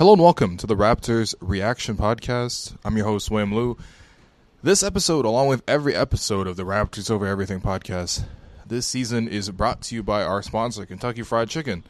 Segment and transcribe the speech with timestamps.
[0.00, 2.74] Hello and welcome to the Raptors Reaction Podcast.
[2.86, 3.76] I'm your host, William Lou.
[4.62, 8.24] This episode, along with every episode of the Raptors Over Everything podcast,
[8.66, 11.84] this season is brought to you by our sponsor, Kentucky Fried Chicken.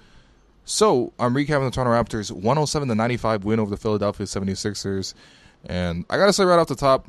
[0.64, 5.14] So, I'm recapping the Toronto Raptors 107 to 95 win over the Philadelphia 76ers.
[5.66, 7.06] And I got to say right off the top,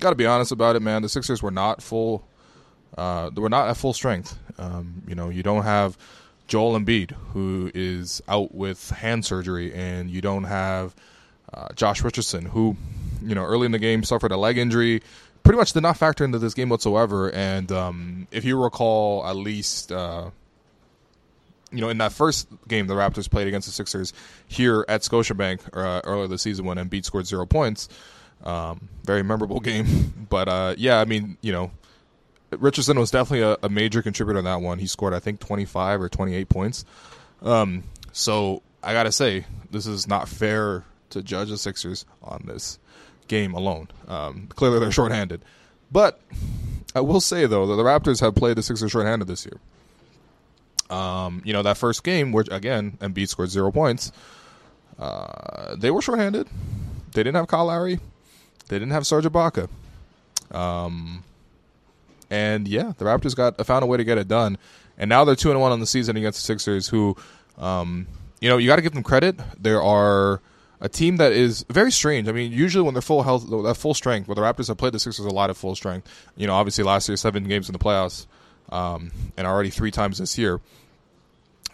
[0.00, 1.02] got to be honest about it, man.
[1.02, 2.26] The Sixers were not full
[2.98, 4.36] uh, they were not at full strength.
[4.58, 5.96] Um, you know, you don't have
[6.50, 10.96] Joel Embiid, who is out with hand surgery, and you don't have
[11.54, 12.76] uh, Josh Richardson, who,
[13.22, 15.00] you know, early in the game suffered a leg injury,
[15.44, 17.30] pretty much did not factor into this game whatsoever.
[17.30, 20.30] And um, if you recall, at least, uh,
[21.70, 24.12] you know, in that first game the Raptors played against the Sixers
[24.48, 27.88] here at Scotiabank uh, earlier this season when Embiid scored zero points,
[28.42, 30.26] um, very memorable game.
[30.28, 31.70] But uh, yeah, I mean, you know,
[32.50, 34.78] Richardson was definitely a, a, major contributor on that one.
[34.78, 36.84] He scored, I think, 25 or 28 points.
[37.42, 42.44] Um, so I got to say, this is not fair to judge the Sixers on
[42.46, 42.78] this
[43.28, 43.88] game alone.
[44.08, 45.42] Um, clearly, they're shorthanded.
[45.92, 46.20] But
[46.94, 49.58] I will say, though, that the Raptors have played the Sixers shorthanded this year.
[50.96, 54.10] Um, you know, that first game, which, again, Embiid scored zero points,
[54.98, 56.48] uh, they were shorthanded.
[57.14, 58.00] They didn't have Kyle Lowry.
[58.68, 59.68] They didn't have Serge Ibaka.
[60.50, 61.24] Um,
[62.30, 64.56] and yeah, the Raptors got found a way to get it done.
[64.96, 67.16] And now they're two and one on the season against the Sixers, who,
[67.58, 68.06] um,
[68.40, 69.40] you know, you got to give them credit.
[69.58, 70.40] There are
[70.80, 72.28] a team that is very strange.
[72.28, 74.92] I mean, usually when they're full health, at full strength, where the Raptors have played
[74.92, 76.08] the Sixers a lot at full strength.
[76.36, 78.26] You know, obviously last year seven games in the playoffs,
[78.70, 80.60] um, and already three times this year,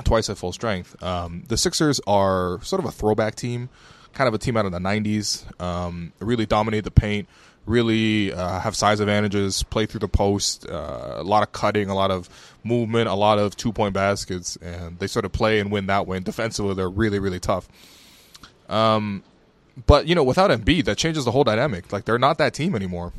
[0.04, 1.00] twice at full strength.
[1.02, 3.68] Um, the Sixers are sort of a throwback team,
[4.12, 5.60] kind of a team out of the '90s.
[5.60, 7.28] Um, really dominate the paint
[7.66, 11.94] really uh, have size advantages, play through the post, uh, a lot of cutting, a
[11.94, 12.28] lot of
[12.64, 16.06] movement, a lot of two point baskets, and they sort of play and win that
[16.06, 16.16] way.
[16.16, 17.68] And defensively, they're really, really tough.
[18.68, 19.22] Um,
[19.86, 21.92] but you know, without Embiid, that changes the whole dynamic.
[21.92, 23.12] Like they're not that team anymore,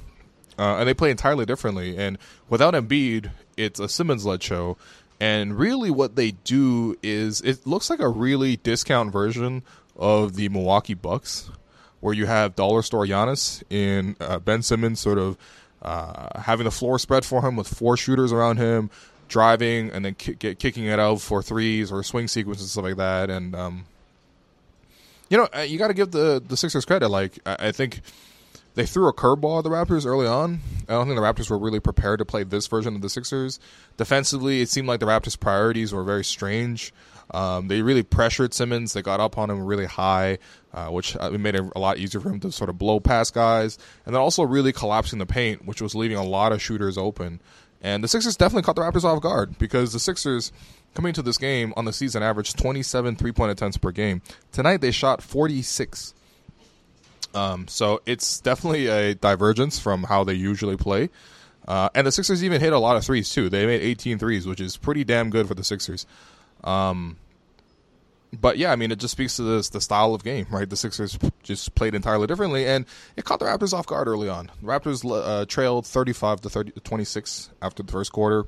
[0.57, 1.97] uh, and they play entirely differently.
[1.97, 2.18] And
[2.50, 4.78] without Embiid, it's a Simmons-led show.
[5.19, 9.63] And really, what they do is it looks like a really discount version
[9.96, 11.50] of the Milwaukee Bucks
[12.00, 15.38] where you have dollar store Giannis in uh, Ben Simmons sort of
[15.81, 18.90] uh, having the floor spread for him with four shooters around him,
[19.28, 22.97] driving and then get, kicking it out for threes or swing sequences and stuff like
[22.97, 23.30] that.
[23.30, 23.86] And um,
[25.30, 27.09] you know, uh, you got to give the the Sixers credit.
[27.09, 28.02] Like I, I think
[28.78, 30.60] they threw a curveball at the Raptors early on.
[30.88, 33.60] I don't think the Raptors were really prepared to play this version of the Sixers.
[33.98, 36.94] Defensively, it seemed like the Raptors' priorities were very strange.
[37.32, 38.94] Um, they really pressured Simmons.
[38.94, 40.38] They got up on him really high,
[40.76, 43.34] uh, which uh, made it a lot easier for him to sort of blow past
[43.34, 43.80] guys.
[44.06, 47.42] And then also really collapsing the paint, which was leaving a lot of shooters open.
[47.82, 50.52] And the Sixers definitely caught the Raptors off guard because the Sixers
[50.94, 54.22] coming into this game on the season averaged 27 three point attempts per game.
[54.52, 56.14] Tonight they shot 46.
[57.34, 61.10] Um, so it's definitely a divergence from how they usually play.
[61.68, 63.50] Uh, and the Sixers even hit a lot of threes too.
[63.50, 66.06] They made 18 threes, which is pretty damn good for the Sixers.
[66.64, 67.18] Um,
[68.34, 70.70] but yeah, I mean, it just speaks to this the style of game, right?
[70.70, 72.86] The Sixers just played entirely differently, and
[73.16, 74.52] it caught the Raptors off guard early on.
[74.62, 78.46] The Raptors uh, trailed 35 to 30, 26 after the first quarter.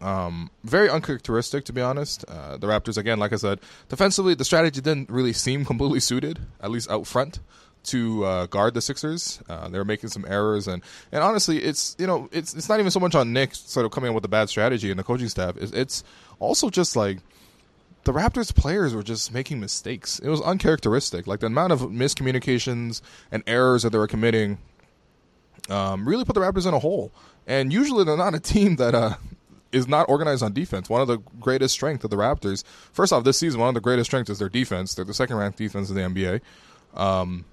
[0.00, 2.24] Um, very uncharacteristic, to be honest.
[2.26, 6.38] Uh, the Raptors, again, like I said, defensively, the strategy didn't really seem completely suited,
[6.60, 7.40] at least out front,
[7.84, 9.40] to uh, guard the Sixers.
[9.48, 12.78] Uh, they were making some errors, and and honestly, it's you know, it's it's not
[12.78, 15.04] even so much on Nick sort of coming up with a bad strategy and the
[15.04, 15.56] coaching staff.
[15.56, 16.04] It's, it's
[16.38, 17.18] also just like
[18.04, 20.18] the Raptors players were just making mistakes.
[20.18, 21.26] It was uncharacteristic.
[21.26, 24.58] Like the amount of miscommunications and errors that they were committing
[25.68, 27.12] um, really put the Raptors in a hole.
[27.46, 29.14] And usually they're not a team that uh,
[29.72, 30.88] is not organized on defense.
[30.88, 33.80] One of the greatest strengths of the Raptors, first off, this season, one of the
[33.80, 34.94] greatest strengths is their defense.
[34.94, 36.40] They're the second ranked defense in the NBA.
[36.94, 37.44] Um,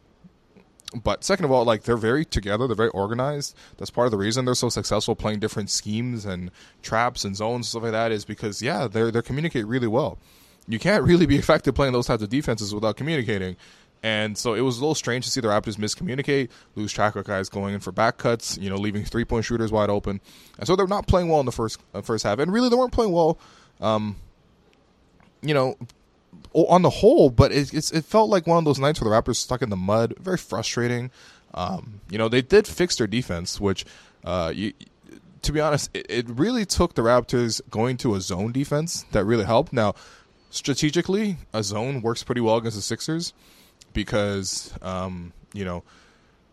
[1.04, 3.56] but second of all, like they're very together, they're very organized.
[3.78, 6.50] That's part of the reason they're so successful playing different schemes and
[6.82, 10.18] traps and zones and stuff like that is because yeah, they they communicate really well
[10.70, 13.58] you can't really be effective playing those types of defenses without communicating.
[14.02, 17.26] And so it was a little strange to see the Raptors miscommunicate, lose track of
[17.26, 20.22] guys going in for back cuts, you know, leaving three point shooters wide open.
[20.58, 22.40] And so they're not playing well in the first uh, first half.
[22.40, 23.38] And really, they weren't playing well.
[23.82, 24.16] Um,
[25.42, 25.76] you know,
[26.54, 29.38] on the whole, but it, it felt like one of those nights where the Raptors
[29.38, 30.16] stuck in the mud.
[30.20, 31.12] Very frustrating.
[31.54, 33.86] Um, you know, they did fix their defense, which,
[34.24, 34.74] uh, you,
[35.42, 39.26] to be honest, it, it, really took the Raptors going to a zone defense that
[39.26, 39.74] really helped.
[39.74, 39.96] Now,
[40.50, 43.34] strategically, a zone works pretty well against the Sixers
[43.94, 45.84] because, um, you know,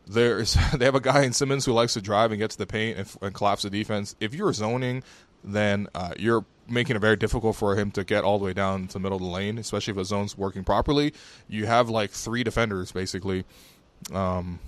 [0.06, 2.66] there's they have a guy in Simmons who likes to drive and get to the
[2.66, 4.14] paint and, and collapse the defense.
[4.20, 5.02] If you're zoning,
[5.44, 8.86] then uh, you're making it very difficult for him to get all the way down
[8.88, 11.12] to the middle of the lane, especially if the zone's working properly.
[11.48, 13.44] You have like three defenders basically,
[14.12, 14.58] um,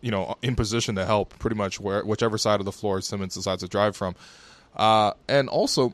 [0.00, 3.34] you know, in position to help pretty much where whichever side of the floor Simmons
[3.34, 4.14] decides to drive from.
[4.74, 5.92] Uh, and also,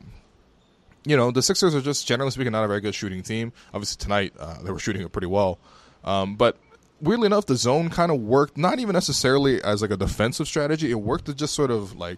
[1.05, 3.51] you know, the Sixers are just generally speaking not a very good shooting team.
[3.73, 5.59] Obviously tonight uh, they were shooting it pretty well,
[6.03, 6.57] um, but
[7.01, 10.89] weirdly enough, the zone kind of worked not even necessarily as like a defensive strategy.
[10.89, 12.17] It worked to just sort of like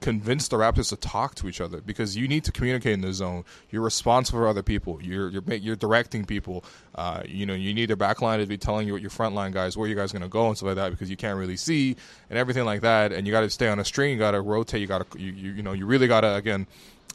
[0.00, 3.12] convince the Raptors to talk to each other because you need to communicate in the
[3.12, 3.44] zone.
[3.70, 5.00] You're responsible for other people.
[5.02, 6.64] You're you're you're directing people.
[6.94, 9.52] Uh, you know, you need their backline to be telling you what your front line
[9.52, 11.56] guys where you guys going to go and stuff like that because you can't really
[11.56, 11.96] see
[12.28, 13.12] and everything like that.
[13.12, 14.12] And you got to stay on a string.
[14.12, 14.80] You got to rotate.
[14.80, 16.66] You got to you, you you know you really got to again.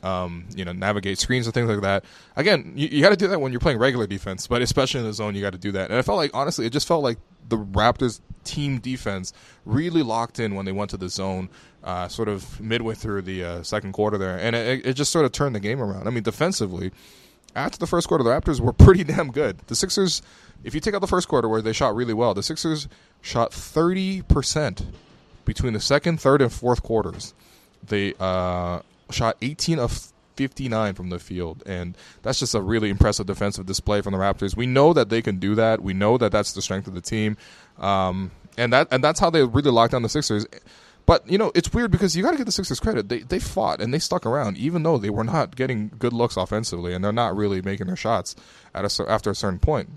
[0.02, 2.06] Um, you know, navigate screens and things like that.
[2.38, 5.06] Again, you, you got to do that when you're playing regular defense, but especially in
[5.06, 5.90] the zone, you got to do that.
[5.90, 7.18] And I felt like, honestly, it just felt like
[7.50, 9.34] the Raptors team defense
[9.66, 11.50] really locked in when they went to the zone
[11.84, 15.26] uh, sort of midway through the uh, second quarter there, and it, it, just sort
[15.26, 16.08] of turned the game around.
[16.08, 16.92] I mean, defensively,
[17.56, 19.60] after the first quarter, the Raptors were pretty damn good.
[19.68, 20.22] The Sixers,
[20.64, 22.88] if you take out the first quarter where they shot really well, the Sixers
[23.22, 24.86] shot thirty percent
[25.46, 27.34] between the second, third, and fourth quarters.
[27.82, 33.26] They uh, shot eighteen of 59 from the field, and that's just a really impressive
[33.26, 34.56] defensive display from the Raptors.
[34.56, 35.82] We know that they can do that.
[35.82, 37.36] We know that that's the strength of the team,
[37.78, 40.48] um, and that and that's how they really locked down the Sixers.
[41.06, 43.10] But you know, it's weird because you got to give the Sixers credit.
[43.10, 46.38] They they fought and they stuck around, even though they were not getting good looks
[46.38, 48.34] offensively, and they're not really making their shots
[48.74, 49.90] at a, after a certain point.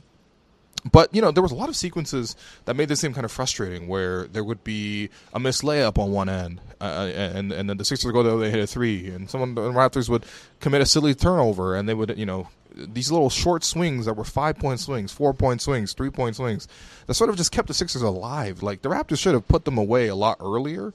[0.90, 2.34] But you know, there was a lot of sequences
[2.64, 6.11] that made this seem kind of frustrating, where there would be a missed layup on
[6.11, 8.67] one end, uh, uh and and then the Sixers would go there, they hit a
[8.67, 10.26] three, and someone the Raptors would
[10.61, 14.25] commit a silly turnover, and they would you know these little short swings that were
[14.25, 16.67] five point swings, four point swings, three point swings,
[17.06, 18.62] that sort of just kept the Sixers alive.
[18.62, 20.93] Like the Raptors should have put them away a lot earlier,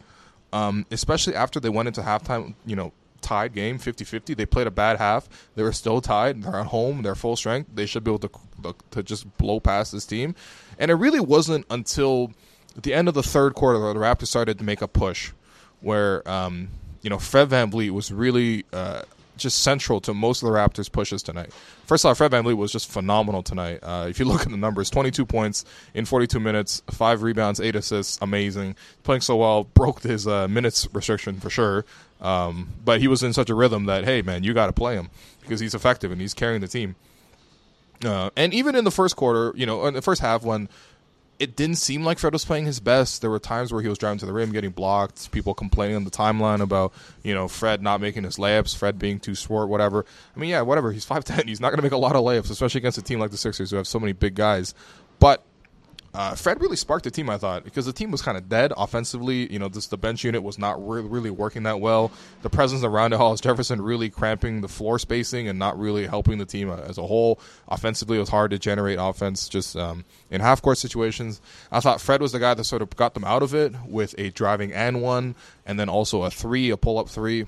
[0.51, 2.55] um, especially after they went into halftime.
[2.65, 4.35] You know, tied game 50-50.
[4.35, 5.27] They played a bad half.
[5.55, 6.43] They were still tied.
[6.43, 7.01] They're at home.
[7.01, 7.69] They're full strength.
[7.73, 10.35] They should be able to to just blow past this team.
[10.79, 12.33] And it really wasn't until
[12.81, 15.31] the end of the third quarter the Raptors started to make a push,
[15.81, 16.69] where um,
[17.01, 18.65] you know Fred VanVleet was really.
[18.71, 19.03] Uh,
[19.37, 21.51] just central to most of the Raptors' pushes tonight.
[21.85, 23.79] First off, Fred VanVleet was just phenomenal tonight.
[23.81, 27.75] Uh, if you look at the numbers, 22 points in 42 minutes, five rebounds, eight
[27.75, 28.75] assists, amazing.
[29.03, 31.85] Playing so well, broke his uh, minutes restriction for sure.
[32.21, 34.95] Um, but he was in such a rhythm that, hey, man, you got to play
[34.95, 35.09] him
[35.41, 36.95] because he's effective and he's carrying the team.
[38.03, 40.69] Uh, and even in the first quarter, you know, in the first half when
[41.39, 43.21] it didn't seem like Fred was playing his best.
[43.21, 45.31] There were times where he was driving to the rim, getting blocked.
[45.31, 46.93] People complaining on the timeline about
[47.23, 50.05] you know Fred not making his layups, Fred being too short, whatever.
[50.35, 50.91] I mean, yeah, whatever.
[50.91, 51.47] He's five ten.
[51.47, 53.37] He's not going to make a lot of layups, especially against a team like the
[53.37, 54.73] Sixers who have so many big guys.
[55.19, 55.43] But
[56.17, 58.73] uh, Fred really sparked the team, I thought, because the team was kind of dead
[58.75, 59.51] offensively.
[59.53, 62.11] You know, this, the bench unit was not re- really working that well.
[62.41, 66.39] The presence around it, Hollis Jefferson really cramping the floor spacing and not really helping
[66.39, 67.39] the team uh, as a whole.
[67.67, 71.39] Offensively, it was hard to generate offense just um, in half court situations.
[71.71, 74.15] I thought Fred was the guy that sort of got them out of it with
[74.18, 75.35] a driving and one,
[75.68, 77.45] and then also a three, a pull up three.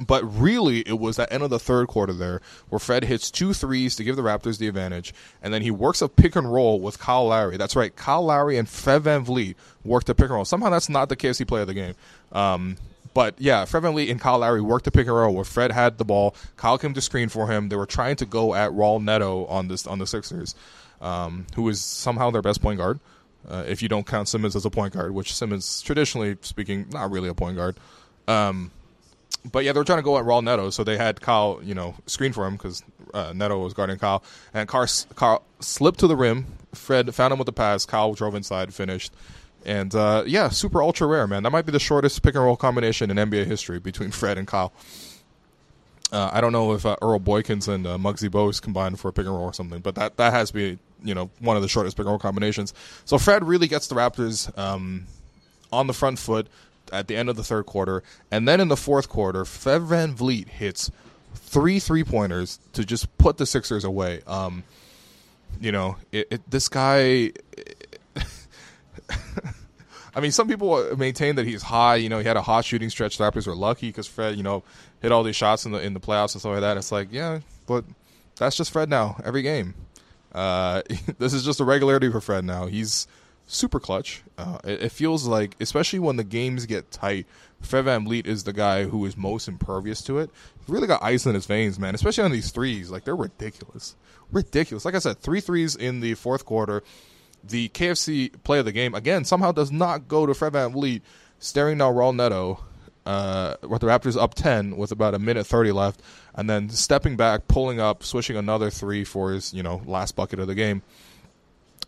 [0.00, 3.52] But really, it was that end of the third quarter there where Fred hits two
[3.52, 5.12] threes to give the Raptors the advantage,
[5.42, 7.56] and then he works a pick and roll with Kyle Lowry.
[7.56, 10.44] That's right, Kyle Lowry and Fred VanVleet worked a pick and roll.
[10.44, 11.94] Somehow that's not the KFC play of the game.
[12.30, 12.76] Um,
[13.12, 15.98] but yeah, Fred VanVleet and Kyle Lowry worked the pick and roll where Fred had
[15.98, 16.36] the ball.
[16.56, 17.68] Kyle came to screen for him.
[17.68, 20.54] They were trying to go at Raul Neto on this on the Sixers,
[21.00, 23.00] um, who is somehow their best point guard.
[23.48, 27.10] Uh, if you don't count Simmons as a point guard, which Simmons, traditionally speaking, not
[27.10, 27.76] really a point guard.
[28.28, 28.70] Um,
[29.44, 31.74] but yeah, they were trying to go at Raul Neto, so they had Kyle, you
[31.74, 32.82] know, screen for him because
[33.14, 36.46] uh, Neto was guarding Kyle, and Carl, Carl slipped to the rim.
[36.74, 37.86] Fred found him with the pass.
[37.86, 39.12] Kyle drove inside, finished,
[39.64, 41.42] and uh, yeah, super ultra rare, man.
[41.42, 44.46] That might be the shortest pick and roll combination in NBA history between Fred and
[44.46, 44.72] Kyle.
[46.10, 49.12] Uh, I don't know if uh, Earl Boykins and uh, Muggsy Bogues combined for a
[49.12, 51.62] pick and roll or something, but that that has to be you know one of
[51.62, 52.72] the shortest pick and roll combinations.
[53.04, 55.06] So Fred really gets the Raptors um,
[55.70, 56.46] on the front foot
[56.92, 60.48] at the end of the third quarter, and then in the fourth quarter, Fred VanVleet
[60.48, 60.90] hits
[61.34, 64.22] three three pointers to just put the Sixers away.
[64.26, 64.64] Um,
[65.60, 67.32] you know, it, it, this guy.
[70.14, 71.96] I mean, some people maintain that he's high.
[71.96, 73.18] You know, he had a hot shooting stretch.
[73.18, 74.64] The Raptors were lucky because Fred, you know,
[75.00, 76.76] hit all these shots in the in the playoffs and stuff like that.
[76.76, 77.84] It's like, yeah, but
[78.36, 79.74] that's just Fred now every game.
[80.32, 80.82] Uh,
[81.18, 82.66] this is just a regularity for Fred now.
[82.66, 83.06] He's
[83.48, 84.22] super clutch.
[84.36, 87.26] Uh, it, it, feels like, especially when the games get tight,
[87.60, 90.30] Fred VanVleet is the guy who is most impervious to it.
[90.64, 92.90] He really got ice in his veins, man, especially on these threes.
[92.90, 93.96] Like, they're ridiculous.
[94.30, 94.84] Ridiculous.
[94.84, 96.84] Like I said, three threes in the fourth quarter.
[97.42, 101.02] The KFC play of the game, again, somehow does not go to Fred VanVleet
[101.38, 102.60] staring down Raul Neto
[103.06, 106.02] uh, with the Raptors up 10 with about a minute 30 left,
[106.34, 110.38] and then stepping back, pulling up, swishing another three for his, you know, last bucket
[110.38, 110.82] of the game.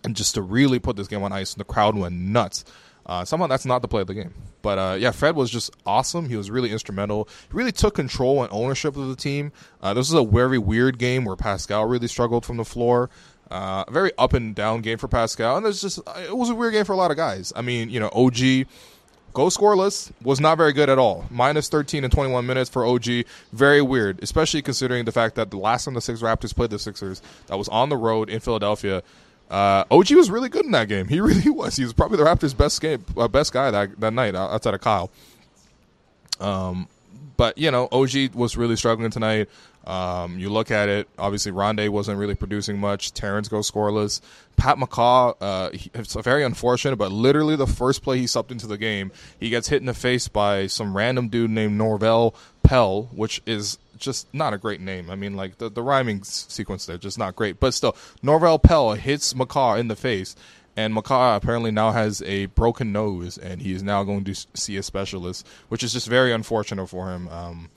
[0.04, 2.64] And just to really put this game on ice, and the crowd went nuts.
[3.04, 4.32] Uh, somehow that's not the play of the game.
[4.62, 6.28] But uh, yeah, Fred was just awesome.
[6.28, 7.28] He was really instrumental.
[7.50, 9.52] He really took control and ownership of the team.
[9.82, 13.10] Uh, this was a very weird game where Pascal really struggled from the floor.
[13.50, 16.54] Uh, a very up and down game for Pascal, and there's just it was a
[16.54, 17.52] weird game for a lot of guys.
[17.56, 18.68] I mean, you know, OG
[19.32, 21.24] Go scoreless was not very good at all.
[21.30, 23.24] Minus 13 and 21 minutes for OG.
[23.52, 26.80] Very weird, especially considering the fact that the last time the Six Raptors played the
[26.80, 29.02] Sixers, that was on the road in Philadelphia.
[29.50, 31.08] Uh, OG was really good in that game.
[31.08, 31.76] He really was.
[31.76, 34.80] He was probably the Raptors' best game, uh, best guy that that night outside of
[34.80, 35.10] Kyle.
[36.38, 36.88] Um,
[37.36, 39.48] but you know, OG was really struggling tonight.
[39.86, 43.14] Um, you look at it, obviously Rondae wasn't really producing much.
[43.14, 44.20] Terrence goes scoreless.
[44.56, 48.66] Pat McCaw, uh, he, it's very unfortunate, but literally the first play he subbed into
[48.66, 53.08] the game, he gets hit in the face by some random dude named Norvel Pelle,
[53.12, 55.10] which is just not a great name.
[55.10, 57.60] I mean, like the, the rhyming sequence there, just not great.
[57.60, 57.92] But still,
[58.24, 60.34] Norvel Pelle hits McCaw in the face,
[60.76, 64.76] and McCaw apparently now has a broken nose, and he is now going to see
[64.76, 67.28] a specialist, which is just very unfortunate for him.
[67.28, 67.70] Um,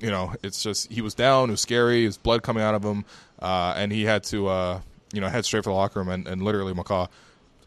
[0.00, 2.82] you know, it's just he was down, it was scary, his blood coming out of
[2.82, 3.04] him,
[3.40, 4.80] uh, and he had to, uh,
[5.12, 7.08] you know, head straight for the locker room, and, and literally McCaw,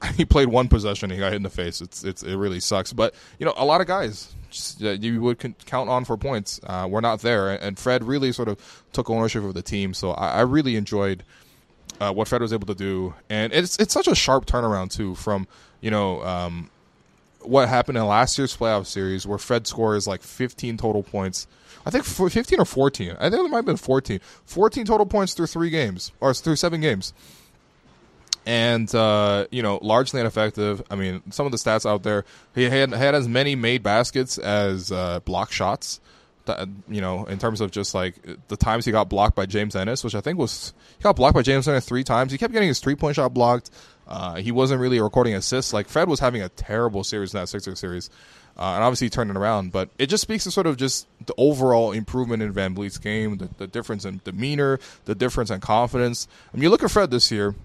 [0.16, 1.82] he played one possession, he got hit in the face.
[1.82, 5.22] It's it's it really sucks, but you know, a lot of guys just, uh, you
[5.22, 6.60] would count on for points.
[6.64, 9.94] Uh, we're not there, and Fred really sort of took ownership of the team.
[9.94, 11.24] So I, I really enjoyed
[12.00, 15.16] uh, what Fred was able to do, and it's it's such a sharp turnaround too
[15.16, 15.48] from
[15.82, 16.70] you know um,
[17.42, 21.48] what happened in last year's playoff series where Fred scores like 15 total points
[21.86, 23.16] I think 15 or 14.
[23.20, 24.20] I think it might have been 14.
[24.46, 27.14] 14 total points through three games, or through seven games.
[28.46, 30.84] And, uh, you know, largely ineffective.
[30.92, 34.38] I mean, some of the stats out there, he had, had as many made baskets
[34.38, 36.00] as uh, block shots.
[36.46, 38.14] That, you know, in terms of just like
[38.50, 41.34] the times he got blocked by James Ennis, which I think was he got blocked
[41.34, 42.32] by James Ennis three times.
[42.32, 43.72] He kept getting his three point shot blocked.
[44.08, 45.74] Uh, he wasn't really recording assists.
[45.74, 48.12] Like Fred was having a terrible series in that Sixers series.
[48.58, 49.72] Uh, and obviously he turned it around.
[49.72, 53.50] But it just speaks to sort of just the overall improvement in VanVleet's game, the,
[53.58, 56.28] the difference in demeanor, the difference in confidence.
[56.54, 57.56] I mean, you look at Fred this year.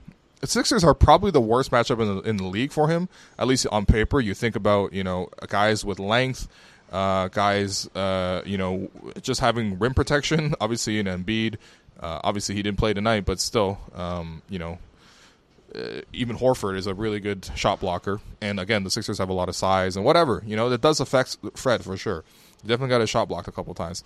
[0.44, 3.66] Sixers are probably the worst matchup in the, in the league for him, at least
[3.70, 4.20] on paper.
[4.20, 6.48] You think about you know guys with length,
[6.92, 8.88] uh, guys uh, you know
[9.20, 10.54] just having rim protection.
[10.60, 11.56] Obviously, in Embiid,
[12.00, 14.78] uh, obviously he didn't play tonight, but still, um, you know
[15.74, 18.20] uh, even Horford is a really good shot blocker.
[18.40, 20.42] And again, the Sixers have a lot of size and whatever.
[20.46, 22.24] You know, that does affect Fred for sure.
[22.62, 24.02] He definitely got his shot blocked a couple times.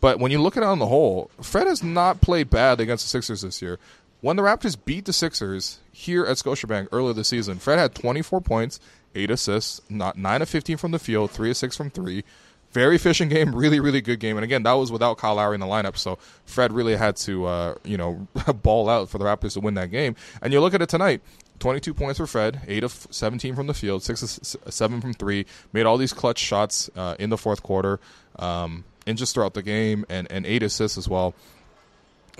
[0.00, 3.04] But when you look at it on the whole, Fred has not played bad against
[3.04, 3.78] the Sixers this year.
[4.20, 8.40] When the Raptors beat the Sixers here at Scotiabank earlier this season, Fred had 24
[8.40, 8.80] points,
[9.14, 12.24] 8 assists, not 9 of 15 from the field, 3 of 6 from 3.
[12.72, 14.36] Very efficient game, really, really good game.
[14.36, 15.96] And again, that was without Kyle Lowry in the lineup.
[15.96, 18.26] So Fred really had to, uh, you know,
[18.62, 20.16] ball out for the Raptors to win that game.
[20.42, 21.20] And you look at it tonight.
[21.60, 25.46] 22 points for Fred, 8 of 17 from the field, 6 of 7 from 3.
[25.72, 27.98] Made all these clutch shots uh, in the fourth quarter
[28.38, 31.34] um, and just throughout the game, and, and 8 assists as well.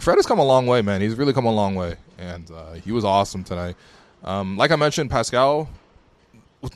[0.00, 1.00] Fred has come a long way, man.
[1.00, 3.76] He's really come a long way, and uh, he was awesome tonight.
[4.24, 5.68] Um, like I mentioned, Pascal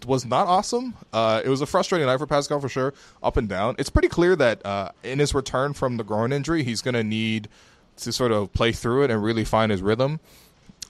[0.07, 0.95] was not awesome.
[1.13, 3.75] Uh, it was a frustrating night for Pascal for sure, up and down.
[3.79, 7.03] It's pretty clear that uh, in his return from the groin injury, he's going to
[7.03, 7.49] need
[7.97, 10.21] to sort of play through it and really find his rhythm.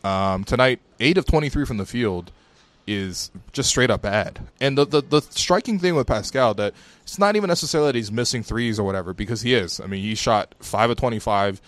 [0.04, 2.32] Um, tonight, eight of twenty-three from the field
[2.86, 4.40] is just straight up bad.
[4.60, 6.74] And the, the, the striking thing with Pascal that
[7.04, 9.80] it's not even necessarily that he's missing threes or whatever because he is.
[9.80, 11.62] I mean, he shot five of twenty-five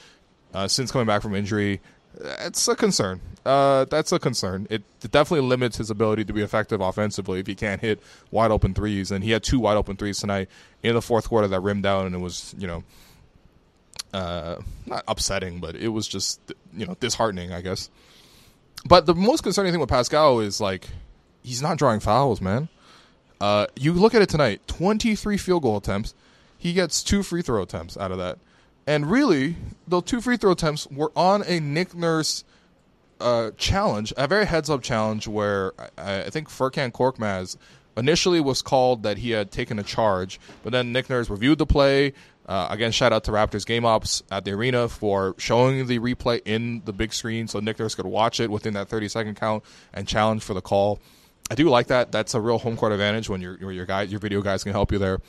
[0.54, 1.80] uh, since coming back from injury.
[2.20, 3.20] It's a concern.
[3.44, 4.66] Uh, that's a concern.
[4.70, 8.50] It, it, definitely limits his ability to be effective offensively if he can't hit wide
[8.50, 9.10] open threes.
[9.10, 10.48] And he had two wide open threes tonight
[10.82, 12.84] in the fourth quarter that rimmed out, and it was you know
[14.14, 14.56] uh,
[14.86, 16.40] not upsetting, but it was just
[16.72, 17.90] you know disheartening, I guess.
[18.86, 20.88] But the most concerning thing with Pascal is like
[21.42, 22.68] he's not drawing fouls, man.
[23.40, 26.14] Uh, you look at it tonight: twenty-three field goal attempts.
[26.56, 28.38] He gets two free throw attempts out of that.
[28.86, 29.56] And really,
[29.88, 32.44] those two free throw attempts were on a Nick Nurse
[33.20, 37.56] uh, challenge, a very heads up challenge where I, I think Furkan Korkmaz
[37.96, 41.66] initially was called that he had taken a charge, but then Nick Nurse reviewed the
[41.66, 42.12] play.
[42.46, 46.42] Uh, again, shout out to Raptors Game Ops at the arena for showing the replay
[46.44, 49.64] in the big screen so Nick Nurse could watch it within that 30 second count
[49.94, 51.00] and challenge for the call.
[51.50, 52.12] I do like that.
[52.12, 54.92] That's a real home court advantage when your your guy your video guys can help
[54.92, 55.20] you there.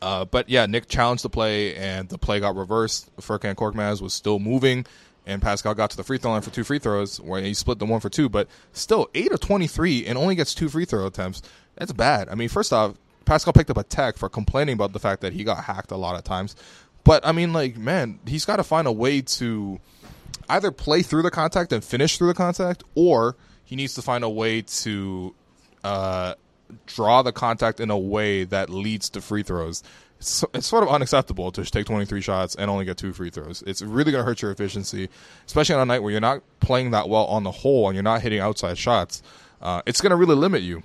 [0.00, 3.14] Uh, but yeah, Nick challenged the play, and the play got reversed.
[3.16, 4.86] Furkan Korkmaz was still moving,
[5.26, 7.78] and Pascal got to the free throw line for two free throws, where he split
[7.78, 8.28] the one for two.
[8.28, 11.42] But still, eight of twenty-three, and only gets two free throw attempts.
[11.76, 12.28] That's bad.
[12.28, 15.32] I mean, first off, Pascal picked up a tech for complaining about the fact that
[15.32, 16.54] he got hacked a lot of times.
[17.04, 19.80] But I mean, like, man, he's got to find a way to
[20.48, 24.24] either play through the contact and finish through the contact, or he needs to find
[24.24, 25.34] a way to
[25.84, 26.34] uh,
[26.86, 29.82] draw the contact in a way that leads to free throws.
[30.18, 33.62] It's, it's sort of unacceptable to take 23 shots and only get two free throws.
[33.66, 35.08] It's really going to hurt your efficiency,
[35.46, 38.02] especially on a night where you're not playing that well on the whole and you're
[38.02, 39.22] not hitting outside shots.
[39.62, 40.82] Uh, it's going to really limit you.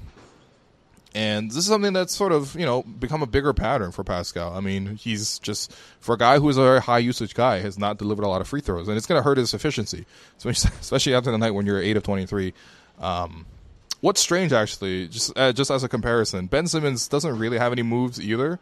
[1.15, 4.55] And this is something that's sort of, you know, become a bigger pattern for Pascal.
[4.55, 7.77] I mean, he's just, for a guy who is a very high usage guy, has
[7.77, 8.87] not delivered a lot of free throws.
[8.87, 10.05] And it's going to hurt his efficiency,
[10.43, 12.53] especially after the night when you're 8 of 23.
[12.99, 13.45] Um,
[14.03, 17.83] what's strange, actually, just uh, just as a comparison, Ben Simmons doesn't really have any
[17.83, 18.59] moves either.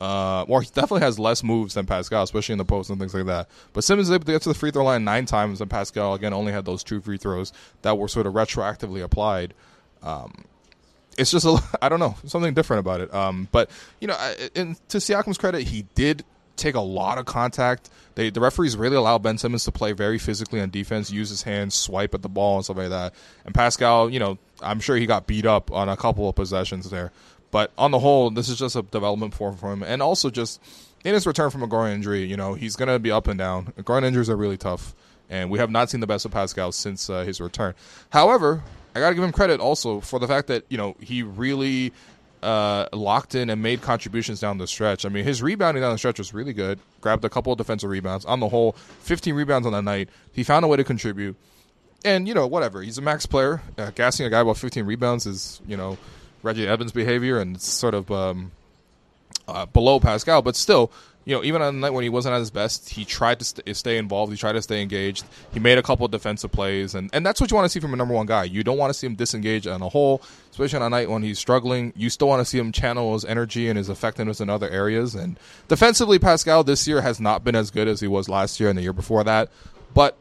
[0.00, 3.14] Uh, or he definitely has less moves than Pascal, especially in the post and things
[3.14, 3.48] like that.
[3.72, 6.14] But Simmons is able to get to the free throw line nine times, and Pascal
[6.14, 9.54] again only had those two free throws that were sort of retroactively applied.
[10.02, 10.44] Um,
[11.18, 13.12] it's just a I don't know something different about it.
[13.12, 13.70] Um, but
[14.00, 14.16] you know,
[14.54, 16.24] in, to Siakam's credit, he did
[16.56, 17.90] take a lot of contact.
[18.14, 21.42] They the referees really allow Ben Simmons to play very physically on defense, use his
[21.42, 23.14] hands, swipe at the ball and stuff like that.
[23.44, 26.90] And Pascal, you know, I'm sure he got beat up on a couple of possessions
[26.90, 27.12] there.
[27.50, 30.60] But on the whole, this is just a development for, for him, and also just
[31.04, 33.38] in his return from a groin injury, you know, he's going to be up and
[33.38, 33.72] down.
[33.84, 34.94] Groin injuries are really tough,
[35.30, 37.74] and we have not seen the best of Pascal since uh, his return.
[38.10, 41.22] However, I got to give him credit also for the fact that you know he
[41.22, 41.92] really
[42.44, 45.04] uh, locked in and made contributions down the stretch.
[45.04, 46.78] I mean, his rebounding down the stretch was really good.
[47.00, 48.24] Grabbed a couple of defensive rebounds.
[48.24, 50.08] On the whole, 15 rebounds on that night.
[50.32, 51.36] He found a way to contribute.
[52.04, 52.82] And, you know, whatever.
[52.82, 53.62] He's a max player.
[53.78, 55.96] Uh, gassing a guy about 15 rebounds is, you know,
[56.42, 58.52] Reggie Evans behavior and sort of um,
[59.48, 60.42] uh, below Pascal.
[60.42, 60.92] But still,
[61.24, 63.44] you know, even on the night when he wasn't at his best, he tried to
[63.44, 64.30] st- stay involved.
[64.30, 65.24] He tried to stay engaged.
[65.52, 67.80] He made a couple of defensive plays, and, and that's what you want to see
[67.80, 68.44] from a number one guy.
[68.44, 71.22] You don't want to see him disengage on a whole, especially on a night when
[71.22, 71.92] he's struggling.
[71.96, 75.14] You still want to see him channel his energy and his effectiveness in other areas.
[75.14, 78.68] And defensively, Pascal this year has not been as good as he was last year
[78.68, 79.50] and the year before that.
[79.94, 80.16] But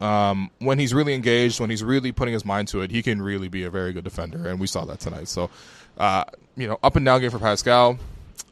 [0.00, 3.22] um, when he's really engaged, when he's really putting his mind to it, he can
[3.22, 5.28] really be a very good defender, and we saw that tonight.
[5.28, 5.50] So,
[5.98, 6.24] uh,
[6.56, 7.98] you know, up and down game for Pascal.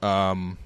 [0.03, 0.59] Um,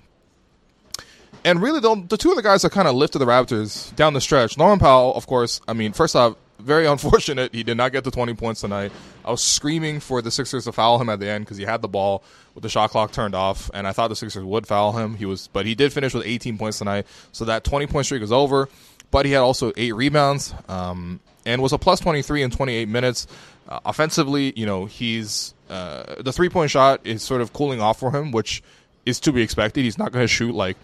[1.45, 4.15] and really, the, the two of the guys that kind of lifted the Raptors down
[4.15, 7.55] the stretch, Norman Powell, of course, I mean, first off, very unfortunate.
[7.55, 8.93] He did not get the 20 points tonight.
[9.25, 11.83] I was screaming for the Sixers to foul him at the end because he had
[11.83, 12.23] the ball
[12.55, 15.15] with the shot clock turned off, and I thought the Sixers would foul him.
[15.15, 18.21] He was, but he did finish with 18 points tonight, so that 20 point streak
[18.21, 18.69] was over.
[19.11, 23.27] But he had also eight rebounds um, and was a plus 23 in 28 minutes.
[23.69, 27.99] Uh, offensively, you know, he's uh, the three point shot is sort of cooling off
[27.99, 28.63] for him, which
[29.05, 29.85] is to be expected.
[29.85, 30.77] He's not going to shoot like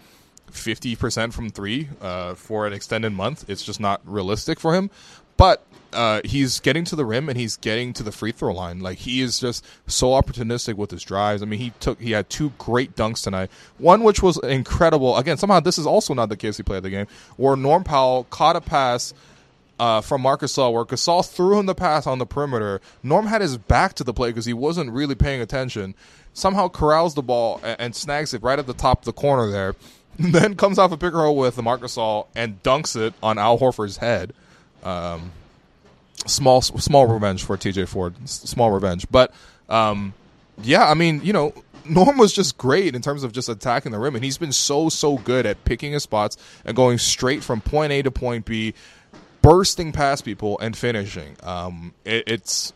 [0.51, 3.49] 50% from three uh, for an extended month.
[3.49, 4.89] It's just not realistic for him.
[5.37, 8.79] But uh, he's getting to the rim and he's getting to the free throw line.
[8.79, 11.41] Like he is just so opportunistic with his drives.
[11.41, 13.49] I mean, he took he had two great dunks tonight.
[13.77, 15.17] One which was incredible.
[15.17, 17.07] Again, somehow this is also not the case he played the game.
[17.37, 19.13] Where Norm Powell caught a pass
[19.79, 22.81] uh, from Marc Gasol, where Gasol threw him the pass on the perimeter.
[23.01, 25.95] Norm had his back to the play because he wasn't really paying attention.
[26.33, 29.49] Somehow corrals the ball and, and snags it right at the top of the corner
[29.49, 29.75] there.
[30.31, 33.57] then comes off a pick and roll with Marc Gasol and dunks it on Al
[33.57, 34.33] Horford's head.
[34.83, 35.31] Um,
[36.25, 38.15] small small revenge for TJ Ford.
[38.27, 39.33] Small revenge, but
[39.69, 40.13] um,
[40.61, 41.53] yeah, I mean, you know,
[41.85, 44.89] Norm was just great in terms of just attacking the rim, and he's been so
[44.89, 48.73] so good at picking his spots and going straight from point A to point B,
[49.41, 51.37] bursting past people and finishing.
[51.43, 52.73] Um, it, it's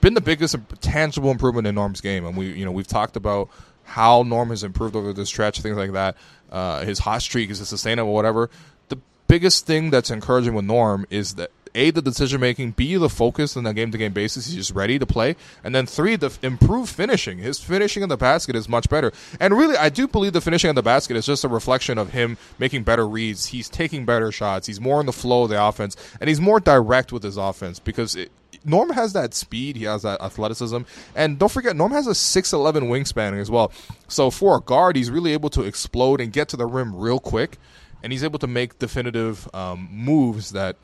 [0.00, 3.50] been the biggest tangible improvement in Norm's game, and we you know we've talked about
[3.84, 6.16] how Norm has improved over the stretch, things like that.
[6.50, 8.50] Uh, his hot streak is it sustainable, whatever.
[8.88, 13.08] The biggest thing that's encouraging with Norm is that a the decision making, b the
[13.08, 14.46] focus on a game to game basis.
[14.46, 17.38] He's just ready to play, and then three the improved finishing.
[17.38, 20.70] His finishing in the basket is much better, and really I do believe the finishing
[20.70, 23.46] in the basket is just a reflection of him making better reads.
[23.46, 24.66] He's taking better shots.
[24.66, 27.78] He's more in the flow of the offense, and he's more direct with his offense
[27.78, 28.30] because it,
[28.64, 30.78] Norm has that speed, he has that athleticism,
[31.14, 33.72] and don't forget Norm has a six eleven wingspan as well.
[34.08, 37.18] So for a guard, he's really able to explode and get to the rim real
[37.18, 37.58] quick,
[38.02, 40.76] and he's able to make definitive um, moves that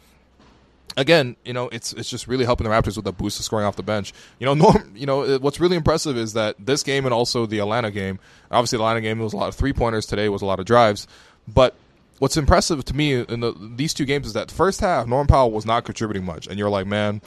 [0.97, 3.65] again, you know, it's it's just really helping the Raptors with the boost of scoring
[3.65, 4.13] off the bench.
[4.39, 7.61] You know, Norm, you know, what's really impressive is that this game and also the
[7.61, 8.19] Atlanta game.
[8.51, 10.05] Obviously, the Atlanta game was a lot of three pointers.
[10.05, 11.07] Today was a lot of drives,
[11.47, 11.75] but
[12.19, 15.53] what's impressive to me in the, these two games is that first half, Norm Powell
[15.53, 17.23] was not contributing much, and you're like, man,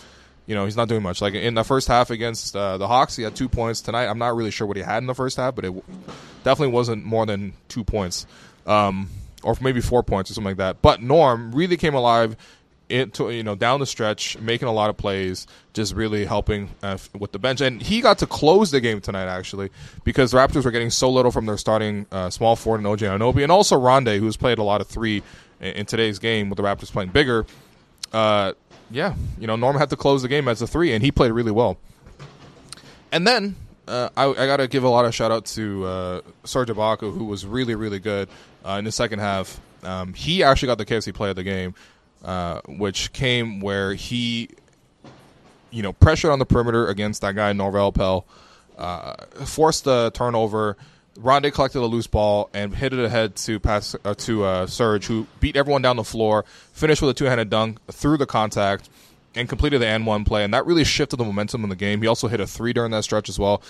[0.51, 1.21] you know, he's not doing much.
[1.21, 3.79] Like in the first half against uh, the Hawks, he had two points.
[3.79, 5.73] Tonight, I'm not really sure what he had in the first half, but it
[6.43, 8.27] definitely wasn't more than two points,
[8.67, 9.07] um,
[9.43, 10.81] or maybe four points or something like that.
[10.81, 12.35] But Norm really came alive
[12.89, 16.97] into you know down the stretch, making a lot of plays, just really helping uh,
[17.17, 17.61] with the bench.
[17.61, 19.69] And he got to close the game tonight actually
[20.03, 22.99] because the Raptors were getting so little from their starting uh, small forward and OG
[22.99, 25.23] Anunoby, and also Rondae, who's played a lot of three
[25.61, 27.45] in, in today's game with the Raptors playing bigger.
[28.11, 28.51] Uh,
[28.91, 31.31] yeah, you know Norm had to close the game as a three, and he played
[31.31, 31.77] really well.
[33.11, 33.55] And then
[33.87, 37.13] uh, I, I got to give a lot of shout out to uh, Serge Ibaka,
[37.13, 38.29] who was really, really good
[38.65, 39.59] uh, in the second half.
[39.83, 41.75] Um, he actually got the KFC play of the game,
[42.23, 44.49] uh, which came where he,
[45.71, 48.25] you know, pressured on the perimeter against that guy Norvel Pelle,
[48.77, 50.77] uh, forced the turnover.
[51.17, 55.07] Rondae collected a loose ball and hit it ahead to pass uh, to uh, Serge,
[55.07, 58.89] who beat everyone down the floor, finished with a two-handed dunk through the contact,
[59.35, 62.01] and completed the n one play, and that really shifted the momentum in the game.
[62.01, 63.61] He also hit a three during that stretch as well.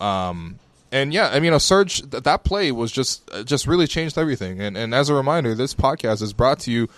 [0.00, 0.58] Um,
[0.90, 3.86] and yeah, I mean, you know, Serge, th- that play was just uh, just really
[3.86, 4.60] changed everything.
[4.60, 6.88] And and as a reminder, this podcast is brought to you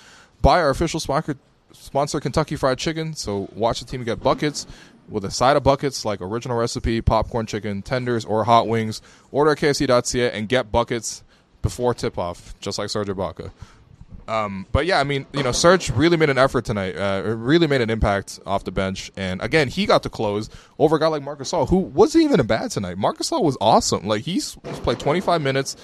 [0.41, 1.37] by our official sponsor,
[1.73, 3.15] sponsor Kentucky Fried Chicken.
[3.15, 4.67] So watch the team get buckets
[5.11, 9.03] with a side of buckets like original recipe, popcorn chicken, tenders, or hot wings.
[9.31, 11.23] Order at KFC.ca and get buckets
[11.63, 13.51] before tip off, just like Serge Ibaka.
[14.29, 16.97] Um, but yeah, I mean, you know, Serge really made an effort tonight.
[16.97, 20.97] Uh, really made an impact off the bench, and again, he got to close over
[20.97, 22.97] a guy like Marc Gasol, who wasn't even a bad tonight.
[22.97, 24.07] Marc Gasol was awesome.
[24.07, 25.77] Like he's played 25 minutes,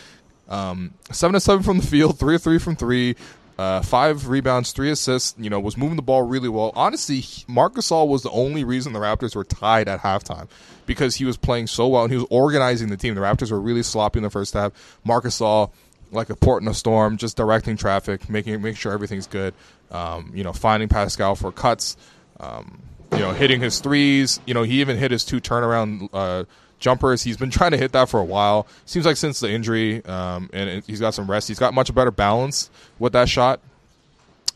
[0.48, 3.16] um, seven to seven from the field, three to three from three,
[3.58, 5.34] uh, five rebounds, three assists.
[5.38, 6.72] You know, was moving the ball really well.
[6.74, 10.48] Honestly, Marc Gasol was the only reason the Raptors were tied at halftime
[10.86, 13.14] because he was playing so well and he was organizing the team.
[13.14, 14.72] The Raptors were really sloppy in the first half.
[15.04, 15.70] Marc Gasol
[16.12, 19.54] like a port in a storm, just directing traffic, making make sure everything's good.
[19.90, 21.96] Um, you know, finding Pascal for cuts.
[22.38, 24.40] Um, you know, hitting his threes.
[24.46, 26.44] You know, he even hit his two turnaround uh,
[26.78, 27.22] jumpers.
[27.22, 28.66] He's been trying to hit that for a while.
[28.84, 31.48] Seems like since the injury, um, and he's got some rest.
[31.48, 33.60] He's got much better balance with that shot.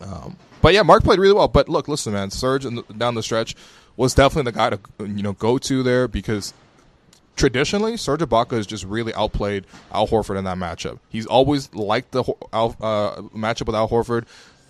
[0.01, 1.49] Um, but yeah, Marc played really well.
[1.49, 3.55] But look, listen, man, Serge down the stretch
[3.97, 6.55] was definitely the guy to you know go to there because
[7.37, 10.99] traditionally, Serge Ibaka has just really outplayed Al Horford in that matchup.
[11.09, 14.27] He's always liked the uh, matchup with Al Horford.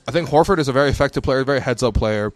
[0.09, 2.33] I think Horford is a very effective player, very heads up player.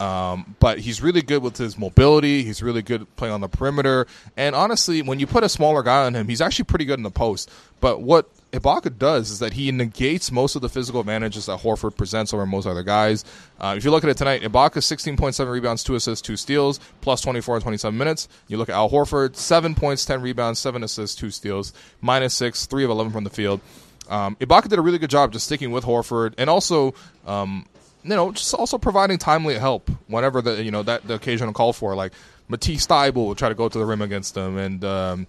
[0.00, 2.42] Um, but he's really good with his mobility.
[2.42, 4.06] He's really good playing on the perimeter.
[4.36, 7.02] And honestly, when you put a smaller guy on him, he's actually pretty good in
[7.02, 7.50] the post.
[7.80, 11.96] But what Ibaka does is that he negates most of the physical advantages that Horford
[11.96, 13.24] presents over most other guys.
[13.60, 17.20] Uh, if you look at it tonight, Ibaka 16.7 rebounds, 2 assists, 2 steals, plus
[17.20, 18.28] 24 and 27 minutes.
[18.48, 22.66] You look at Al Horford, 7 points, 10 rebounds, 7 assists, 2 steals, minus 6,
[22.66, 23.60] 3 of 11 from the field.
[24.08, 26.94] Um, Ibaka did a really good job just sticking with Horford and also
[27.26, 27.66] um,
[28.06, 31.72] you know, just also providing timely help whenever the you know that the occasion call
[31.72, 31.94] for.
[31.94, 32.12] Like
[32.48, 35.26] Matisse Thybulle will try to go to the rim against them, and um,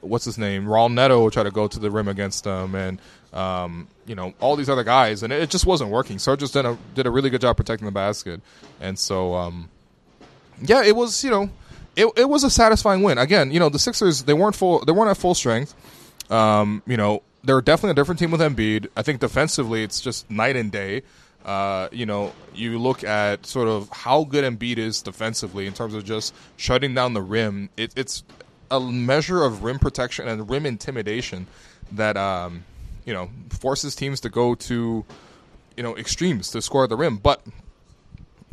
[0.00, 3.00] what's his name, Raul Neto will try to go to the rim against them, and
[3.32, 6.18] um, you know all these other guys, and it, just wasn't working.
[6.18, 8.40] Serge just did a did a really good job protecting the basket,
[8.80, 9.68] and so um,
[10.60, 11.50] yeah, it was you know
[11.94, 13.18] it it was a satisfying win.
[13.18, 15.74] Again, you know the Sixers they weren't full they weren't at full strength.
[16.30, 18.88] Um, you know they're definitely a different team with Embiid.
[18.96, 21.02] I think defensively it's just night and day.
[21.46, 25.94] Uh, you know, you look at sort of how good Embiid is defensively in terms
[25.94, 27.70] of just shutting down the rim.
[27.76, 28.24] It, it's
[28.68, 31.46] a measure of rim protection and rim intimidation
[31.92, 32.64] that um,
[33.04, 35.04] you know forces teams to go to
[35.76, 37.16] you know extremes to score at the rim.
[37.16, 37.42] But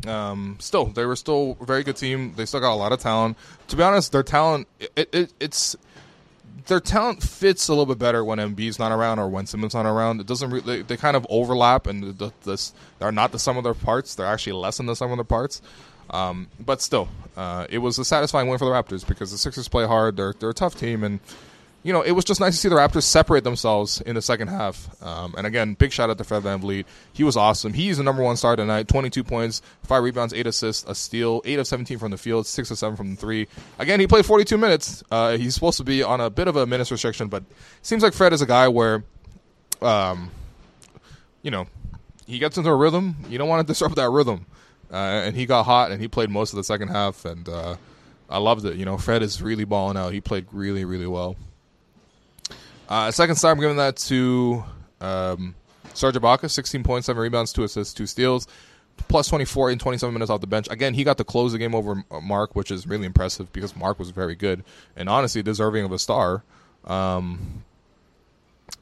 [0.06, 2.34] um, still, they were still a very good team.
[2.36, 3.36] They still got a lot of talent.
[3.68, 5.74] To be honest, their talent it, it, it's
[6.66, 9.86] their talent fits a little bit better when Embiid's not around or when Simmons not
[9.86, 10.20] around.
[10.20, 13.64] It doesn't they, they kind of overlap and the, the, they're not the sum of
[13.64, 14.14] their parts.
[14.14, 15.60] They're actually less than the sum of their parts.
[16.10, 19.68] Um, but still, uh, it was a satisfying win for the Raptors because the Sixers
[19.68, 20.16] play hard.
[20.16, 21.20] They're they're a tough team, and
[21.84, 24.48] you know it was just nice to see the Raptors separate themselves in the second
[24.48, 24.88] half.
[25.00, 26.84] Um, and again, big shout out to Fred VanVleet.
[27.12, 27.72] He was awesome.
[27.72, 28.88] He's the number one star tonight.
[28.88, 32.48] Twenty two points, five rebounds, eight assists, a steal, eight of seventeen from the field,
[32.48, 33.46] six of seven from the three.
[33.78, 35.04] Again, he played forty two minutes.
[35.10, 37.44] Uh, he's supposed to be on a bit of a minutes restriction, but
[37.82, 39.04] seems like Fred is a guy where,
[39.80, 40.32] um,
[41.42, 41.66] you know,
[42.26, 43.14] he gets into a rhythm.
[43.28, 44.46] You don't want to disrupt that rhythm
[44.94, 47.76] uh, and he got hot and he played most of the second half, and uh,
[48.30, 48.76] I loved it.
[48.76, 50.12] You know, Fred is really balling out.
[50.12, 51.36] He played really, really well.
[52.88, 54.64] Uh, second star, I'm giving that to
[55.00, 55.54] um,
[55.94, 58.46] Serge Ibaka, 16 points, 7 rebounds, 2 assists, 2 steals.
[59.08, 60.68] plus 24 in 27 minutes off the bench.
[60.70, 63.98] Again, he got to close the game over Marc, which is really impressive because Marc
[63.98, 64.62] was very good
[64.96, 66.44] and honestly deserving of a star.
[66.84, 67.64] Um,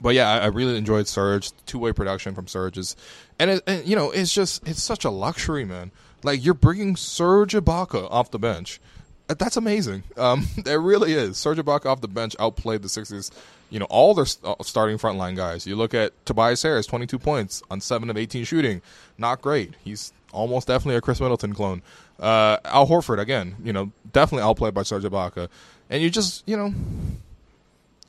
[0.00, 1.50] but yeah, I, I, really enjoyed Serge.
[1.66, 2.96] Two way production from Serge is,
[3.38, 5.92] and, it, and you know, it's just it's such a luxury, man.
[6.22, 8.80] Like you're bringing Serge Ibaka off the bench.
[9.28, 10.02] That's amazing.
[10.16, 11.38] Um, it really is.
[11.38, 13.30] Serge Ibaka off the bench outplayed the Sixers.
[13.72, 15.66] You know, all their uh, starting frontline guys.
[15.66, 18.82] You look at Tobias Harris, 22 points on 7 of 18 shooting.
[19.16, 19.74] Not great.
[19.82, 21.80] He's almost definitely a Khris Middleton clone.
[22.20, 25.48] Uh, Al Horford, again, you know, definitely outplayed by Serge Ibaka.
[25.88, 26.74] And you just, you know,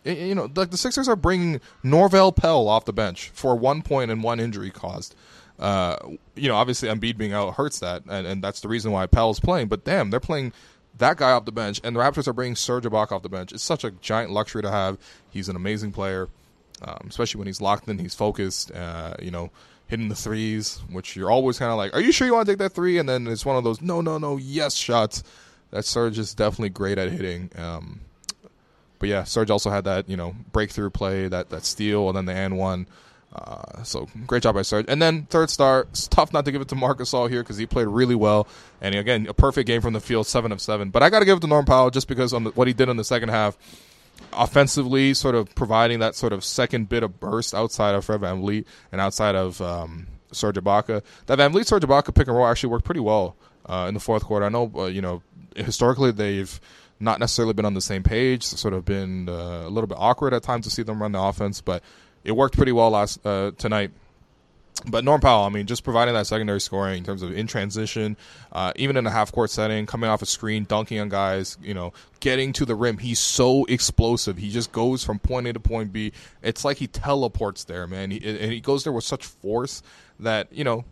[0.03, 4.11] you know, like the Sixers are bringing Norvel Pelle off the bench for one point
[4.11, 5.15] and one injury caused.
[5.59, 5.95] Uh,
[6.35, 9.39] you know, obviously Embiid being out hurts that, and, and that's the reason why Pelle's
[9.39, 9.67] playing.
[9.67, 10.51] But damn, they're playing
[10.97, 13.51] that guy off the bench, and the Raptors are bringing Serge Ibaka off the bench.
[13.51, 14.97] It's such a giant luxury to have.
[15.29, 16.29] He's an amazing player,
[16.81, 17.99] um, especially when he's locked in.
[17.99, 18.71] He's focused.
[18.71, 19.49] Uh, you know,
[19.87, 22.51] hitting the threes, which you're always kind of like, "Are you sure you want to
[22.51, 22.97] take that three?
[22.97, 25.23] And then it's one of those, "No, no, no, yes" shots.
[25.71, 27.49] That Serge is definitely great at hitting.
[27.55, 28.01] Um,
[28.99, 32.25] but yeah, Serge also had that you know breakthrough play, that that steal, and then
[32.25, 32.87] the and one.
[33.33, 34.85] Uh, so great job by Serge.
[34.87, 37.57] And then third star, it's tough not to give it to Marc Gasol here because
[37.57, 38.47] he played really well.
[38.79, 40.91] And again, a perfect game from the field, seven of seven.
[40.91, 42.73] But I got to give it to Norm Powell just because on the, what he
[42.73, 43.57] did in the second half,
[44.31, 48.65] offensively, sort of providing that sort of second bit of burst outside of Fred VanVleet
[48.91, 51.01] and outside of um, Serge Ibaka.
[51.25, 54.23] That VanVleet Serge Ibaka pick and roll actually worked pretty well uh, in the fourth
[54.23, 54.45] quarter.
[54.45, 55.23] I know, uh, you know,
[55.55, 56.59] historically they've
[56.99, 60.33] not necessarily been on the same page, sort of been uh, a little bit awkward
[60.33, 61.83] at times to see them run the offense, but
[62.23, 63.91] it worked pretty well last uh, tonight.
[64.85, 68.17] But Norm Powell, I mean, just providing that secondary scoring in terms of in transition,
[68.51, 71.73] uh, even in a half court setting, coming off a screen, dunking on guys, you
[71.73, 72.97] know, getting to the rim.
[72.97, 74.37] He's so explosive.
[74.37, 76.11] He just goes from point A to point B.
[76.41, 78.11] It's like he teleports there, man.
[78.11, 79.83] He, and he goes there with such force
[80.19, 80.83] that, you know,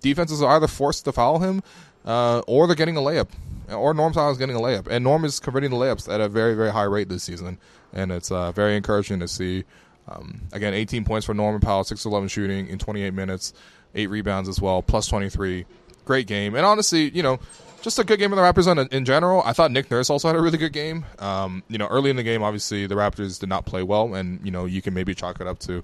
[0.00, 1.62] defenses are either forced to foul him
[2.04, 3.28] uh, or they're getting a layup.
[3.70, 4.88] Or Norm Powell is getting a layup.
[4.88, 7.58] And Norm is converting the layups at a very, very high rate this season.
[7.92, 9.64] And it's uh, very encouraging to see.
[10.08, 13.52] Um, again, 18 points for Norman Powell, 6 11 shooting in 28 minutes,
[13.94, 15.66] 8 rebounds as well, plus 23.
[16.04, 16.54] Great game.
[16.54, 17.38] And honestly, you know,
[17.82, 19.42] just a good game of the Raptors in, in general.
[19.44, 21.04] I thought Nick Nurse also had a really good game.
[21.18, 24.44] Um, you know, early in the game, obviously, the Raptors did not play well, and,
[24.44, 25.82] you know, you can maybe chalk it up to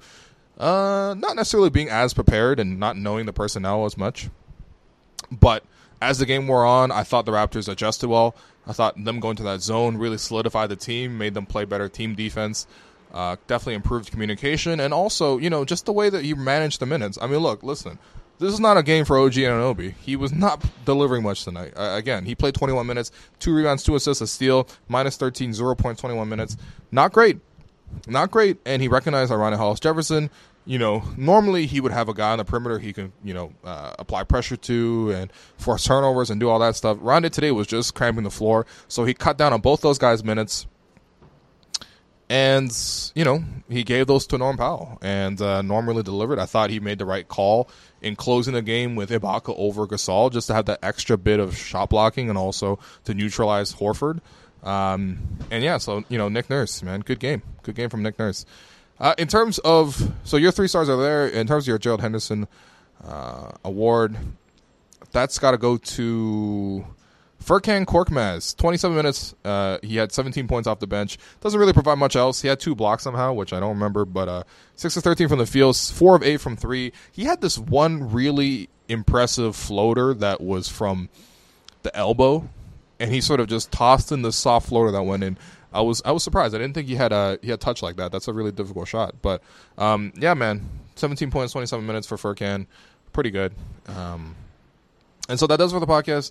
[0.59, 4.29] uh, not necessarily being as prepared and not knowing the personnel as much.
[5.31, 5.65] But
[6.01, 8.35] as the game wore on, I thought the Raptors adjusted well.
[8.67, 11.89] I thought them going to that zone really solidified the team, made them play better
[11.89, 12.67] team defense.
[13.14, 16.87] Uh, definitely improved communication and also, you know, just the way that you managed the
[16.87, 17.16] minutes.
[17.22, 17.96] I mean, look, listen,
[18.40, 19.94] this is not a game for OG Anunoby.
[20.00, 21.72] He was not delivering much tonight.
[21.77, 26.27] Uh, again, he played 21 minutes, two rebounds, two assists, a steal, minus 13, 0.21
[26.27, 26.57] minutes.
[26.90, 27.38] Not great.
[28.09, 28.59] Not great.
[28.66, 30.29] And he recognized Rondae Hollis Jefferson.
[30.66, 33.53] You know, normally he would have a guy on the perimeter he can, you know,
[33.62, 36.96] uh, apply pressure to and force turnovers and do all that stuff.
[36.98, 38.66] Rondae today was just cramping the floor.
[38.88, 40.66] So he cut down on both those guys' minutes
[42.29, 42.73] and
[43.15, 46.39] you know he gave those to Norm Powell, and uh, Norm really delivered.
[46.39, 47.69] I thought he made the right call
[48.01, 51.57] in closing the game with Ibaka over Gasol, just to have that extra bit of
[51.57, 54.21] shot blocking and also to neutralize Horford.
[54.63, 55.19] Um,
[55.51, 58.47] and yeah, so you know Nick Nurse, man, good game, good game from Nick Nurse.
[58.99, 61.27] Uh, in terms of so your three stars are there.
[61.27, 62.47] In terms of your Gerald Henderson
[63.05, 64.17] uh, award,
[65.13, 66.87] that's got to go to
[67.44, 69.35] Furkan Korkmaz, 27 minutes.
[69.44, 71.18] Uh, he had 17 points off the bench.
[71.40, 72.40] Doesn't really provide much else.
[72.40, 74.42] He had two blocks somehow, which I don't remember, but uh,
[74.76, 76.92] 6 of 13 from the field, 4 of 8 from 3.
[77.12, 81.11] He had this one really impressive floater that was from
[81.83, 82.48] the elbow,
[82.98, 85.37] and he sort of just tossed in the soft floater that went in.
[85.70, 86.54] I was I was surprised.
[86.54, 88.12] I didn't think he had a he had touch like that.
[88.12, 89.16] That's a really difficult shot.
[89.20, 89.42] But
[89.76, 92.66] um, yeah, man, 17 points, 27 minutes for Furkan,
[93.12, 93.52] pretty good.
[93.88, 94.37] Um,
[95.28, 96.30] and so that does for the podcast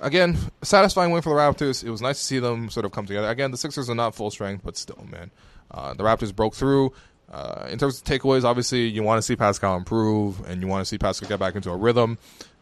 [0.00, 1.84] again, satisfying win for the Raptors.
[1.84, 3.28] It was nice to see them sort of come together.
[3.28, 5.30] Again, the Sixers are not full strength, but still, man,
[5.70, 6.92] uh, the Raptors broke through.
[7.30, 10.82] Uh, in terms of takeaways, obviously, you want to see Pascal improve, and you want
[10.82, 12.18] to see Pascal get back into a rhythm.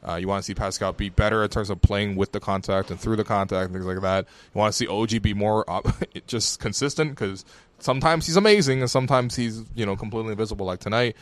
[0.06, 2.90] Uh, you want to see Pascal be better in terms of playing with the contact
[2.90, 4.26] and through the contact and things like that.
[4.54, 5.64] You want to see OG be more
[6.26, 7.44] just consistent because
[7.78, 11.16] sometimes he's amazing and sometimes he's you know completely invisible like tonight.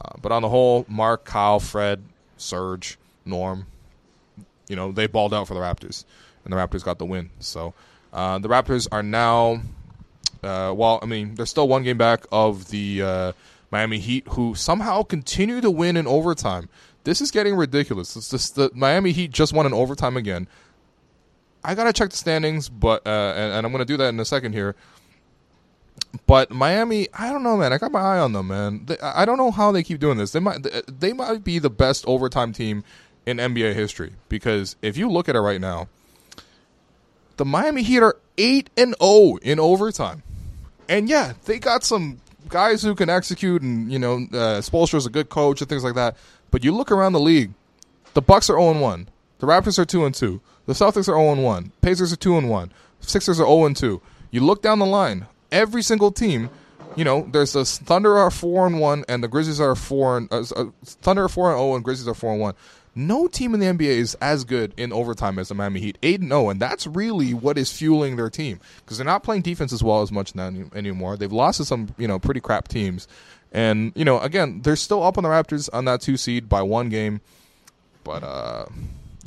[0.00, 2.02] Uh, but on the whole, Marc, Kyle, Fred,
[2.36, 3.66] Serge, Norm,
[4.68, 6.04] you know, they balled out for the Raptors,
[6.44, 7.30] and the Raptors got the win.
[7.40, 7.74] So
[8.12, 9.62] uh, the Raptors are now,
[10.42, 13.32] uh, well, I mean, they're still one game back of the uh,
[13.70, 16.68] Miami Heat, who somehow continue to win in overtime.
[17.04, 18.16] This is getting ridiculous.
[18.16, 20.48] It's just the Miami Heat just won in overtime again.
[21.62, 24.24] I gotta check the standings, but uh, and, and I'm gonna do that in a
[24.24, 24.76] second here.
[26.26, 27.72] But Miami, I don't know, man.
[27.72, 28.86] I got my eye on them, man.
[28.86, 30.32] They, I don't know how they keep doing this.
[30.32, 32.84] They might, they might be the best overtime team
[33.26, 35.88] in NBA history because if you look at it right now,
[37.36, 40.22] the Miami Heat are 8 and 0 in overtime.
[40.88, 45.10] And yeah, they got some guys who can execute and, you know, uh, Spoelstra's a
[45.10, 46.16] good coach and things like that.
[46.50, 47.52] But you look around the league,
[48.14, 49.08] the Bucks are 0 and 1.
[49.40, 50.40] The Raptors are 2 and 2.
[50.66, 51.72] The Celtics are 0 and 1.
[51.82, 52.72] Pacers are 2 and 1.
[53.00, 54.00] Sixers are 0 and 2.
[54.30, 56.48] You look down the line, every single team
[56.96, 60.32] you know, there's the Thunder are four and one, and the Grizzlies are four and
[60.32, 62.54] uh, uh, Thunder are four and zero, and Grizzlies are four and one.
[62.98, 66.20] No team in the NBA is as good in overtime as the Miami Heat, eight
[66.20, 69.70] and zero, and that's really what is fueling their team because they're not playing defense
[69.70, 71.18] as well as much now anymore.
[71.18, 73.06] They've lost to some you know pretty crap teams,
[73.52, 76.62] and you know again they're still up on the Raptors on that two seed by
[76.62, 77.20] one game,
[78.02, 78.64] but uh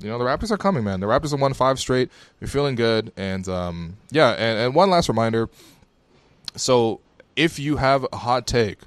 [0.02, 1.00] you know the Raptors are coming, man.
[1.00, 2.10] The Raptors have won five straight.
[2.40, 4.32] They're feeling good, and um, yeah.
[4.32, 5.50] And, and, one last reminder:
[6.56, 7.02] so
[7.36, 8.80] if you have a hot take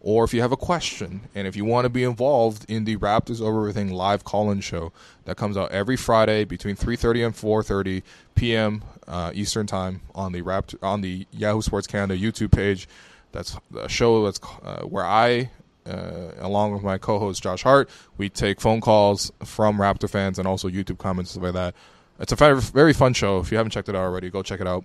[0.00, 2.96] or if you have a question and if you want to be involved in the
[2.96, 4.92] Raptors Over Everything live call-in show
[5.24, 8.02] that comes out every Friday between 3:30 and 4:30
[8.34, 8.82] p.m.
[9.06, 12.88] Uh, Eastern Time on the Raptor on the Yahoo Sports Canada YouTube page.
[13.32, 15.50] That's a show that's uh, where I
[15.86, 20.46] uh, along with my co-host Josh Hart, we take phone calls from Raptor fans and
[20.46, 21.74] also YouTube comments like that.
[22.18, 23.38] It's a very fun show.
[23.38, 24.84] If you haven't checked it out already, go check it out.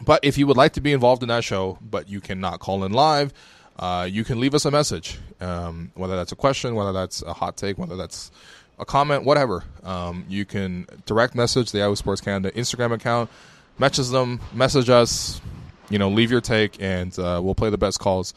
[0.00, 2.84] But if you would like to be involved in that show, but you cannot call
[2.84, 3.32] in live,
[3.78, 7.32] uh, you can leave us a message, um, whether that's a question, whether that's a
[7.32, 8.30] hot take, whether that's
[8.78, 9.64] a comment, whatever.
[9.84, 13.30] Um, you can direct message the Yahoo Sports Canada Instagram account,
[13.78, 15.40] message them, message us,
[15.90, 18.34] you know, leave your take, and uh, we'll play the best calls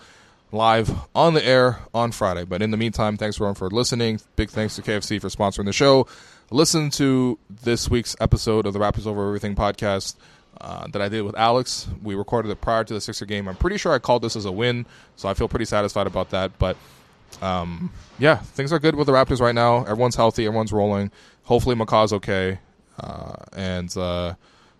[0.51, 2.43] live on the air on Friday.
[2.43, 4.19] But in the meantime, thanks everyone for listening.
[4.35, 6.07] Big thanks to KFC for sponsoring the show.
[6.49, 10.15] Listen to this week's episode of the Raptors Over Everything podcast
[10.61, 11.87] uh, that I did with Alex.
[12.03, 13.47] We recorded it prior to the Sixer game.
[13.47, 16.29] I'm pretty sure I called this as a win, so I feel pretty satisfied about
[16.29, 16.57] that.
[16.59, 16.77] But
[17.41, 19.83] um, yeah, things are good with the Raptors right now.
[19.83, 20.45] Everyone's healthy.
[20.45, 21.11] Everyone's rolling.
[21.43, 22.59] Hopefully, McCaw's okay.
[22.99, 24.35] Uh, and uh,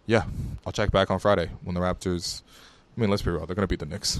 [0.06, 0.24] yeah,
[0.65, 2.44] I'll check back on Friday when the Raptors.
[2.96, 3.46] I mean, let's be real.
[3.46, 4.20] They're going to beat the Knicks.